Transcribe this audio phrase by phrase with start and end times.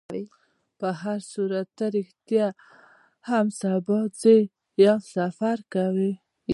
[0.79, 2.47] په هرصورت، ته رښتیا
[3.29, 4.37] هم سبا ځې؟
[4.77, 6.11] آیا سفر کوې؟